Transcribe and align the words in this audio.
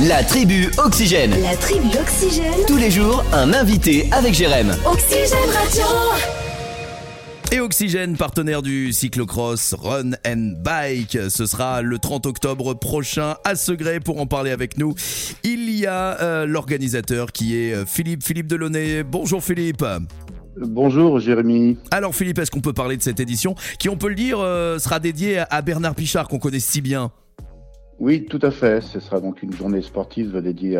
La 0.00 0.24
tribu 0.24 0.72
Oxygène. 0.84 1.30
La 1.40 1.56
tribu 1.56 1.86
Oxygène. 1.96 2.66
Tous 2.66 2.76
les 2.76 2.90
jours, 2.90 3.24
un 3.32 3.52
invité 3.52 4.08
avec 4.10 4.34
Jérém. 4.34 4.74
Oxygène 4.84 5.48
Radio. 5.52 5.84
Et 7.52 7.60
Oxygène, 7.60 8.16
partenaire 8.16 8.62
du 8.62 8.92
cyclocross 8.92 9.72
Run 9.74 10.14
and 10.26 10.54
Bike. 10.58 11.16
Ce 11.28 11.46
sera 11.46 11.80
le 11.80 12.00
30 12.00 12.26
octobre 12.26 12.74
prochain 12.74 13.36
à 13.44 13.54
Segré 13.54 14.00
pour 14.00 14.20
en 14.20 14.26
parler 14.26 14.50
avec 14.50 14.78
nous. 14.78 14.96
Il 15.44 15.70
y 15.70 15.86
a 15.86 16.20
euh, 16.20 16.44
l'organisateur 16.44 17.30
qui 17.30 17.56
est 17.56 17.72
euh, 17.72 17.86
Philippe, 17.86 18.24
Philippe 18.24 18.48
Delaunay. 18.48 19.04
Bonjour 19.04 19.44
Philippe. 19.44 19.84
Bonjour 20.56 21.20
Jérémy. 21.20 21.78
Alors 21.92 22.16
Philippe, 22.16 22.40
est-ce 22.40 22.50
qu'on 22.50 22.60
peut 22.60 22.72
parler 22.72 22.96
de 22.96 23.02
cette 23.02 23.20
édition 23.20 23.54
qui, 23.78 23.88
on 23.88 23.96
peut 23.96 24.08
le 24.08 24.16
dire, 24.16 24.40
euh, 24.40 24.80
sera 24.80 24.98
dédiée 24.98 25.44
à 25.48 25.62
Bernard 25.62 25.94
Pichard 25.94 26.26
qu'on 26.26 26.40
connaît 26.40 26.58
si 26.58 26.80
bien? 26.80 27.12
Oui, 28.04 28.26
tout 28.26 28.40
à 28.42 28.50
fait. 28.50 28.82
Ce 28.82 29.00
sera 29.00 29.18
donc 29.18 29.42
une 29.42 29.54
journée 29.54 29.80
sportive 29.80 30.36
dédiée 30.42 30.76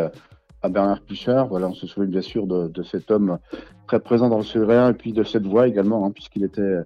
à, 0.61 0.69
Bernard 0.69 1.01
Pichard. 1.01 1.49
Voilà, 1.49 1.69
on 1.69 1.73
se 1.73 1.87
souvient 1.87 2.11
bien 2.11 2.21
sûr 2.21 2.47
de, 2.47 2.83
cet 2.83 3.11
homme 3.11 3.39
très 3.87 3.99
présent 3.99 4.29
dans 4.29 4.37
le 4.37 4.45
Sévérien 4.45 4.91
et 4.91 4.93
puis 4.93 5.15
de 5.15 5.25
cette 5.25 5.47
voix 5.47 5.67
également, 5.67 6.05
hein, 6.05 6.11
puisqu'il 6.11 6.45
était 6.45 6.81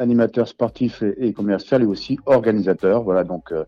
animateur 0.00 0.48
sportif 0.48 1.04
et, 1.04 1.32
commercial 1.32 1.82
et 1.82 1.86
aussi 1.86 2.18
organisateur. 2.26 3.04
Voilà, 3.04 3.22
donc 3.22 3.52
euh, 3.52 3.62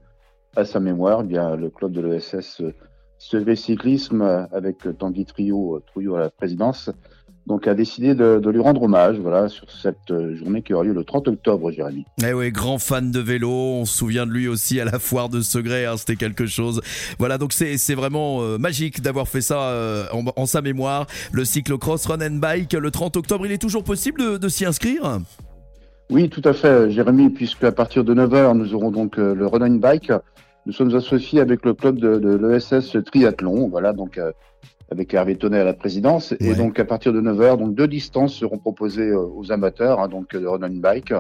à 0.57 0.65
sa 0.65 0.81
mémoire, 0.81 1.21
eh 1.23 1.29
bien 1.29 1.55
le 1.55 1.71
club 1.71 1.93
de 1.93 2.01
l'ESS 2.01 2.61
euh, 2.61 2.75
Sevré 3.19 3.55
Cyclisme 3.55 4.49
avec 4.51 4.79
Tanguy 4.99 5.27
Trio, 5.27 5.81
Trio 5.87 6.17
à 6.17 6.21
la 6.23 6.31
présidence 6.31 6.91
donc 7.47 7.69
a 7.69 7.75
décidé 7.75 8.15
de, 8.15 8.41
de, 8.43 8.51
lui 8.51 8.61
rendre 8.61 8.83
hommage 8.83 9.19
voilà, 9.19 9.49
sur 9.49 9.71
cette 9.71 10.11
euh, 10.11 10.37
journée 10.37 10.63
qui 10.63 10.75
aura 10.75 10.85
lieu 10.85 10.93
le 10.93 11.05
30 11.05 11.29
octobre, 11.29 11.71
Jérémy. 11.71 12.05
Eh 12.27 12.33
oui, 12.33 12.51
grand 12.51 12.79
fan 12.79 13.13
de 13.13 13.21
vélo, 13.21 13.51
on 13.51 13.85
se 13.85 13.97
souvient 13.97 14.27
de 14.27 14.33
lui 14.33 14.49
aussi 14.49 14.81
à 14.81 14.85
la 14.85 14.99
foire 14.99 15.29
de 15.29 15.41
Segré, 15.41 15.87
hein, 15.87 15.97
c'était 15.97 16.17
quelque 16.17 16.47
chose. 16.47 16.81
Voilà, 17.19 17.39
donc 17.39 17.53
c'est 17.53 17.95
vraiment 17.95 18.43
euh, 18.43 18.59
magique 18.59 19.01
d'avoir 19.01 19.29
fait 19.29 19.41
ça 19.41 19.61
euh, 19.61 20.07
en, 20.13 20.25
en, 20.35 20.47
sa 20.47 20.61
mémoire. 20.61 21.07
Le 21.33 21.45
cyclocross 21.45 22.07
Run 22.07 22.21
and 22.21 22.39
Bike, 22.39 22.73
le 22.73 22.91
30 22.91 23.17
octobre, 23.17 23.47
il 23.47 23.53
est 23.53 23.59
toujours 23.59 23.85
possible 23.85 24.21
de, 24.21 24.37
de 24.39 24.49
s'y 24.49 24.65
inscrire? 24.65 25.21
Oui, 26.11 26.29
tout 26.29 26.43
à 26.45 26.53
fait, 26.53 26.91
Jérémy, 26.91 27.31
puisque 27.31 27.65
à 27.65 27.73
partir 27.73 28.03
de 28.03 28.15
9h, 28.15 28.57
nous 28.57 28.75
aurons 28.75 28.91
donc 28.91 29.19
euh, 29.19 29.35
le 29.35 29.47
Run 29.47 29.63
and 29.63 29.77
Bike. 29.77 30.11
Nous 30.67 30.73
sommes 30.73 30.95
associés 30.97 31.41
avec 31.41 31.65
le 31.65 31.75
club 31.75 32.01
de, 32.01 32.19
de 32.19 32.37
l'ESS 32.37 32.97
Triathlon, 33.05 33.69
voilà, 33.69 33.93
donc 33.93 34.19
avec 34.91 35.13
Hervé 35.15 35.37
Tonnet 35.37 35.59
à 35.59 35.65
la 35.65 35.75
présidence. 35.75 36.33
Ouais. 36.33 36.49
Et 36.49 36.55
donc, 36.55 36.79
à 36.79 36.85
partir 36.85 37.13
de 37.13 37.21
9h, 37.21 37.59
donc 37.59 37.75
deux 37.75 37.89
distances 37.89 38.35
seront 38.35 38.59
proposées 38.59 39.13
aux 39.13 39.51
amateurs, 39.53 40.01
hein, 40.01 40.09
donc 40.09 40.33
le 40.33 40.49
run 40.49 40.63
and 40.63 40.81
bike, 40.81 41.13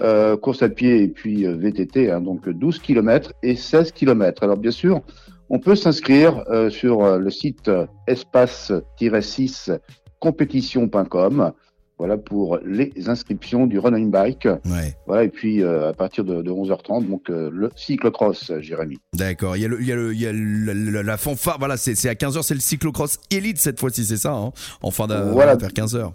euh, 0.00 0.36
course 0.36 0.62
à 0.62 0.68
pied 0.68 1.02
et 1.02 1.08
puis 1.08 1.44
VTT, 1.46 2.10
hein, 2.10 2.20
donc 2.20 2.48
12 2.48 2.78
km 2.80 3.32
et 3.42 3.56
16 3.56 3.92
km. 3.92 4.42
Alors, 4.42 4.56
bien 4.56 4.70
sûr, 4.70 5.00
on 5.48 5.58
peut 5.58 5.76
s'inscrire 5.76 6.44
euh, 6.50 6.70
sur 6.70 7.18
le 7.18 7.30
site 7.30 7.70
espace-6 8.06 9.78
compétition.com 10.18 11.52
voilà 11.98 12.18
pour 12.18 12.58
les 12.64 12.92
inscriptions 13.06 13.66
du 13.66 13.78
running 13.78 14.10
bike. 14.10 14.44
Ouais. 14.44 14.96
Voilà 15.06 15.24
et 15.24 15.28
puis 15.28 15.62
euh, 15.62 15.88
à 15.90 15.92
partir 15.92 16.24
de, 16.24 16.42
de 16.42 16.50
11h30 16.50 17.08
donc 17.08 17.30
euh, 17.30 17.50
le 17.52 17.70
cyclocross, 17.74 18.52
Jérémy. 18.60 18.98
D'accord. 19.14 19.56
Il 19.56 19.62
y 19.62 19.64
a 19.64 19.68
le, 19.68 19.80
il 19.80 19.86
y 19.86 19.92
a 19.92 19.96
le, 19.96 20.14
il 20.14 20.20
y 20.20 20.26
a 20.26 20.32
le, 20.32 21.02
la 21.02 21.16
fanfare. 21.16 21.58
Voilà, 21.58 21.76
c'est 21.76 22.08
à 22.08 22.14
15h, 22.14 22.42
c'est 22.42 22.54
le 22.54 22.60
cyclocross 22.60 23.18
élite 23.30 23.58
cette 23.58 23.80
fois-ci, 23.80 24.04
c'est 24.04 24.18
ça, 24.18 24.32
hein? 24.32 24.52
En 24.82 24.90
fin 24.90 25.06
de 25.06 25.14
voilà. 25.14 25.56
vers 25.56 25.70
15h. 25.70 26.12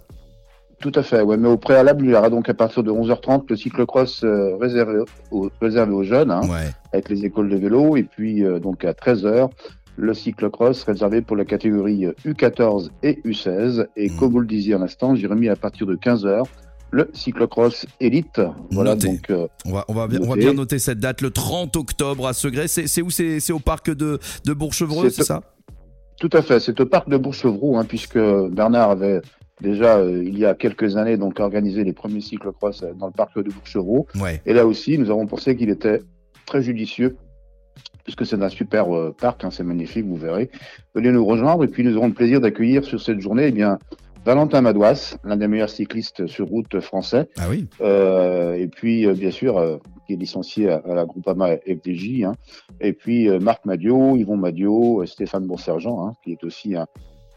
Tout 0.80 0.92
à 0.94 1.02
fait. 1.02 1.20
Ouais, 1.20 1.36
mais 1.36 1.48
au 1.48 1.58
préalable, 1.58 2.04
il 2.04 2.10
y 2.10 2.14
aura 2.14 2.28
donc 2.28 2.48
à 2.48 2.54
partir 2.54 2.82
de 2.82 2.90
11h30 2.90 3.44
le 3.48 3.56
cyclocross 3.56 4.24
euh, 4.24 4.56
réservé, 4.56 5.04
aux, 5.30 5.50
réservé 5.60 5.92
aux 5.92 6.02
jeunes, 6.02 6.30
hein, 6.30 6.42
ouais. 6.42 6.70
avec 6.92 7.08
les 7.08 7.24
écoles 7.24 7.48
de 7.48 7.56
vélo, 7.56 7.96
et 7.96 8.02
puis 8.02 8.42
donc 8.60 8.84
à 8.84 8.92
13h 8.92 9.48
le 9.96 10.14
cyclocross 10.14 10.84
réservé 10.84 11.22
pour 11.22 11.36
la 11.36 11.44
catégorie 11.44 12.06
U14 12.24 12.90
et 13.02 13.20
U16. 13.24 13.86
Et 13.96 14.08
mmh. 14.08 14.16
comme 14.16 14.32
vous 14.32 14.40
le 14.40 14.46
disiez 14.46 14.74
à 14.74 14.78
l'instant, 14.78 15.14
j'ai 15.14 15.26
remis 15.26 15.48
à 15.48 15.56
partir 15.56 15.86
de 15.86 15.96
15h 15.96 16.44
le 16.92 17.10
cyclocross 17.14 17.86
élite. 18.00 18.40
Voilà, 18.70 18.94
donc, 18.94 19.30
euh, 19.30 19.48
on, 19.64 19.72
va, 19.72 19.84
on, 19.88 19.94
va 19.94 20.06
bien, 20.06 20.20
on 20.22 20.28
va 20.28 20.36
bien 20.36 20.52
noter 20.52 20.78
cette 20.78 21.00
date, 21.00 21.22
le 21.22 21.30
30 21.30 21.74
octobre 21.76 22.28
à 22.28 22.34
Segré. 22.34 22.68
C'est 22.68 23.02
où? 23.02 23.10
C'est 23.10 23.52
au 23.52 23.58
parc 23.58 23.90
de, 23.90 24.20
de 24.44 24.52
Bourg-Chevreux, 24.52 25.10
c'est 25.10 25.24
ça? 25.24 25.40
Tout 26.20 26.30
à 26.32 26.42
fait, 26.42 26.60
c'est 26.60 26.78
au 26.78 26.86
parc 26.86 27.08
de 27.08 27.16
Bourg-Chevreux, 27.16 27.76
hein, 27.76 27.84
puisque 27.84 28.18
Bernard 28.18 28.90
avait 28.90 29.22
déjà, 29.60 29.96
euh, 29.96 30.22
il 30.22 30.38
y 30.38 30.44
a 30.44 30.54
quelques 30.54 30.96
années, 30.96 31.16
donc 31.16 31.40
organisé 31.40 31.82
les 31.82 31.94
premiers 31.94 32.20
cyclocross 32.20 32.84
dans 32.98 33.06
le 33.06 33.12
parc 33.12 33.36
de 33.38 33.50
Bourg-Chevreux. 33.50 34.04
Ouais. 34.20 34.42
Et 34.44 34.52
là 34.52 34.66
aussi, 34.66 34.98
nous 34.98 35.10
avons 35.10 35.26
pensé 35.26 35.56
qu'il 35.56 35.70
était 35.70 36.02
très 36.46 36.62
judicieux 36.62 37.16
puisque 38.04 38.26
c'est 38.26 38.42
un 38.42 38.48
super 38.48 38.94
euh, 38.94 39.14
parc, 39.18 39.44
hein, 39.44 39.50
c'est 39.50 39.64
magnifique, 39.64 40.06
vous 40.06 40.16
verrez. 40.16 40.50
Venez 40.94 41.10
nous 41.12 41.24
rejoindre 41.24 41.64
et 41.64 41.68
puis 41.68 41.84
nous 41.84 41.96
aurons 41.96 42.08
le 42.08 42.14
plaisir 42.14 42.40
d'accueillir 42.40 42.84
sur 42.84 43.00
cette 43.00 43.20
journée 43.20 43.46
eh 43.48 43.52
bien, 43.52 43.78
Valentin 44.24 44.60
Madouas, 44.60 45.16
l'un 45.24 45.36
des 45.36 45.48
meilleurs 45.48 45.70
cyclistes 45.70 46.26
sur 46.26 46.46
route 46.46 46.78
français. 46.80 47.28
Ah 47.38 47.46
oui. 47.50 47.66
Euh, 47.80 48.54
et 48.54 48.68
puis, 48.68 49.06
euh, 49.06 49.14
bien 49.14 49.32
sûr, 49.32 49.58
euh, 49.58 49.78
qui 50.06 50.12
est 50.12 50.16
licencié 50.16 50.70
à, 50.70 50.76
à 50.88 50.94
la 50.94 51.04
Groupama 51.04 51.56
FDJ. 51.56 52.22
Hein. 52.24 52.34
Et 52.80 52.92
puis, 52.92 53.28
euh, 53.28 53.40
Marc 53.40 53.64
Madio, 53.64 54.16
Yvon 54.16 54.36
Madio, 54.36 55.04
Stéphane 55.06 55.46
Bonsergent, 55.46 56.06
hein, 56.06 56.12
qui 56.22 56.32
est 56.32 56.44
aussi 56.44 56.76
un, 56.76 56.86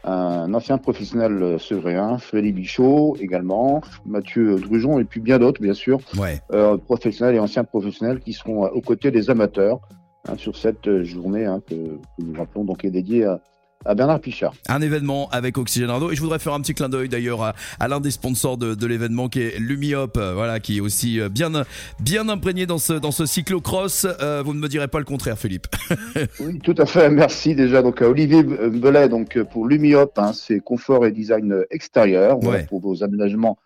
un 0.04 0.54
ancien 0.54 0.78
professionnel 0.78 1.58
sevréen, 1.58 2.18
Frédéric 2.18 2.54
Bichot 2.54 3.16
également, 3.20 3.80
Mathieu 4.04 4.56
Drujon 4.56 5.00
et 5.00 5.04
puis 5.04 5.20
bien 5.20 5.38
d'autres, 5.40 5.60
bien 5.60 5.74
sûr, 5.74 5.98
ouais. 6.16 6.40
euh, 6.52 6.76
professionnels 6.76 7.34
et 7.34 7.40
anciens 7.40 7.64
professionnels 7.64 8.20
qui 8.20 8.32
seront 8.32 8.66
aux 8.66 8.80
côtés 8.80 9.10
des 9.10 9.28
amateurs 9.30 9.80
Hein, 10.28 10.34
sur 10.36 10.56
cette 10.56 11.02
journée 11.02 11.44
hein, 11.44 11.60
que, 11.68 11.74
que, 11.74 12.24
nous 12.24 12.36
rappelons 12.36 12.64
donc 12.64 12.84
est 12.84 12.90
dédiée 12.90 13.24
à, 13.24 13.40
à, 13.84 13.94
Bernard 13.94 14.20
Pichard. 14.20 14.54
Un 14.68 14.80
événement 14.80 15.28
avec 15.30 15.56
Oxygène 15.56 15.90
Radio 15.90 16.10
et 16.10 16.16
je 16.16 16.20
voudrais 16.20 16.40
faire 16.40 16.54
un 16.54 16.60
petit 16.60 16.74
clin 16.74 16.88
d'œil 16.88 17.08
d'ailleurs 17.08 17.42
à, 17.42 17.54
à 17.78 17.86
l'un 17.86 18.00
des 18.00 18.10
sponsors 18.10 18.56
de, 18.56 18.74
de 18.74 18.86
l'événement 18.86 19.28
qui 19.28 19.42
est 19.42 19.58
Lumiop, 19.60 20.16
euh, 20.16 20.34
voilà, 20.34 20.58
qui 20.58 20.78
est 20.78 20.80
aussi 20.80 21.20
bien 21.30 21.52
bien 22.00 22.28
imprégné 22.28 22.66
dans 22.66 22.78
ce 22.78 22.94
dans 22.94 23.12
ce 23.12 23.24
cyclocross. 23.24 24.06
Euh, 24.20 24.42
vous 24.44 24.52
ne 24.52 24.58
me 24.58 24.68
direz 24.68 24.88
pas 24.88 24.98
le 24.98 25.04
contraire, 25.04 25.38
Philippe. 25.38 25.68
oui, 26.40 26.58
tout 26.58 26.74
à 26.78 26.86
fait. 26.86 27.08
Merci 27.08 27.54
déjà 27.54 27.82
donc 27.82 28.02
à 28.02 28.08
Olivier 28.08 28.42
Belay 28.42 29.08
donc 29.08 29.38
pour 29.52 29.68
Lumiop, 29.68 30.18
hein, 30.18 30.32
c'est 30.32 30.58
confort 30.58 31.06
et 31.06 31.12
design 31.12 31.64
extérieur 31.70 32.38
voilà, 32.40 32.64
pour 32.64 32.80
vos 32.80 33.04
aménagements 33.04 33.58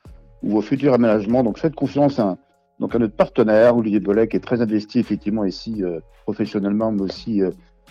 ou 0.42 0.50
vos 0.50 0.62
futurs 0.62 0.92
aménagements. 0.92 1.42
Donc 1.42 1.58
faites 1.58 1.74
confiance 1.74 2.18
à 2.18 2.36
donc 2.80 2.94
à 2.94 2.98
notre 2.98 3.14
partenaire, 3.14 3.76
Olivier 3.76 4.00
Bollet, 4.00 4.26
qui 4.26 4.38
est 4.38 4.40
très 4.40 4.62
investi 4.62 4.98
effectivement 4.98 5.44
ici 5.44 5.84
euh, 5.84 6.00
professionnellement, 6.24 6.90
mais 6.90 7.02
aussi 7.02 7.42
euh, 7.42 7.50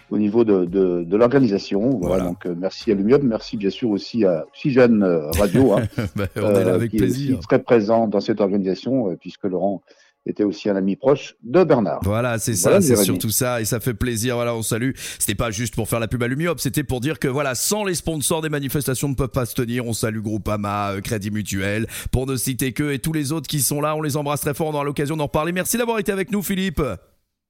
au 0.10 0.18
niveau 0.18 0.44
de, 0.44 0.66
de, 0.66 1.04
de 1.04 1.16
l'organisation. 1.18 1.92
Voilà. 1.92 2.08
voilà. 2.08 2.24
Donc 2.26 2.46
euh, 2.48 2.56
merci 2.58 2.92
à 2.92 2.96
Lumium, 2.96 3.22
merci 3.22 3.56
bien 3.56 3.70
sûr 3.70 3.92
aussi 3.92 4.26
à 4.26 4.46
Oxygène 4.48 5.04
Radio, 5.38 5.74
hein, 5.74 5.84
bah, 6.16 6.26
on 6.38 6.56
est 6.56 6.66
là 6.66 6.74
avec 6.74 6.90
qui 6.90 6.98
plaisir. 6.98 7.30
est 7.30 7.38
aussi 7.38 7.48
très 7.48 7.60
présent 7.60 8.08
dans 8.08 8.20
cette 8.20 8.42
organisation, 8.42 9.16
puisque 9.22 9.44
Laurent 9.44 9.84
était 10.26 10.44
aussi 10.44 10.70
un 10.70 10.76
ami 10.76 10.96
proche 10.96 11.36
de 11.44 11.64
Bernard. 11.64 12.00
Voilà, 12.04 12.38
c'est 12.38 12.56
ça, 12.56 12.70
voilà, 12.70 12.82
c'est 12.82 12.96
surtout 12.98 13.30
ça, 13.30 13.62
et 13.62 13.66
ça 13.66 13.80
fait 13.80 13.94
plaisir. 13.94 14.36
Voilà, 14.36 14.56
on 14.56 14.62
salue. 14.62 14.92
C'était 15.18 15.36
pas 15.36 15.52
juste 15.52 15.76
pour 15.76 15.88
faire 15.88 16.00
la 16.00 16.08
pub 16.08 16.22
à 16.24 16.28
Lumiop, 16.28 16.60
c'était 16.60 16.84
pour 16.84 17.00
dire 17.00 17.20
que 17.20 17.28
voilà, 17.28 17.56
sans 17.56 17.84
les 17.84 17.96
sponsors 17.96 18.42
des 18.42 18.50
manifestations 18.50 19.10
ne 19.10 19.16
peuvent 19.16 19.30
pas 19.30 19.46
se 19.46 19.56
tenir. 19.56 19.86
On 19.86 19.94
salue 19.94 20.20
Groupama, 20.20 20.92
euh, 20.92 21.02
Crédit 21.02 21.32
Mutuel, 21.32 21.88
pour 22.12 22.28
ne 22.28 22.36
citer 22.36 22.74
que, 22.74 22.92
et 22.92 23.00
tous 23.00 23.14
les 23.14 23.32
autres 23.32 23.48
qui 23.48 23.62
sont 23.62 23.82
là, 23.82 23.96
on 23.96 24.02
les 24.02 24.18
embrasse 24.18 24.42
très 24.42 24.54
fort. 24.54 24.68
On 24.68 24.74
aura 24.74 24.84
l'occasion 24.84 25.18
d'en 25.18 25.26
reparler. 25.26 25.52
Merci 25.52 25.78
d'avoir 25.78 26.00
été 26.00 26.12
avec 26.12 26.32
nous, 26.32 26.42
Philippe. 26.42 26.82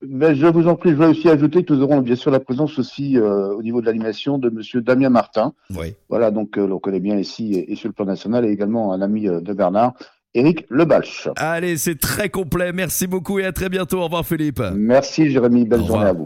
Ben, 0.02 0.34
je 0.34 0.48
vous 0.48 0.70
en 0.70 0.76
prie, 0.76 0.92
je 0.92 0.96
vais 0.96 1.08
aussi 1.08 1.28
ajouter 1.28 1.66
que 1.66 1.74
nous 1.74 1.84
aurons 1.84 2.00
bien 2.00 2.16
sûr 2.16 2.32
la 2.32 2.40
présence 2.40 2.80
aussi 2.80 3.18
euh, 3.18 3.54
au 3.54 3.62
niveau 3.62 3.82
de 3.82 3.86
l'animation 3.86 4.38
de 4.38 4.50
Monsieur 4.50 4.82
Damien 4.82 5.10
Martin. 5.10 5.54
Oui. 5.76 5.96
Voilà, 6.08 6.32
donc 6.32 6.58
euh, 6.58 6.70
on 6.72 6.80
connaît 6.80 7.02
bien 7.02 7.18
ici 7.18 7.54
et, 7.54 7.74
et, 7.74 7.76
sur 7.76 7.90
le 7.90 7.94
plan 7.94 8.06
national 8.06 8.46
et 8.46 8.50
également 8.50 8.94
un 8.94 9.02
ami 9.02 9.24
de 9.24 9.54
Bernard. 9.54 9.96
Éric 10.40 10.66
Lebalch. 10.70 11.28
Allez, 11.36 11.78
c'est 11.78 12.00
très 12.00 12.30
complet. 12.30 12.72
Merci 12.74 13.08
beaucoup 13.08 13.40
et 13.40 13.46
à 13.46 13.52
très 13.52 13.70
bientôt. 13.70 14.00
Au 14.00 14.06
revoir 14.06 14.26
Philippe. 14.26 14.62
Merci 14.76 15.30
Jérémy. 15.30 15.66
Belle 15.66 15.86
journée 15.86 16.06
à 16.06 16.14
vous. 16.14 16.18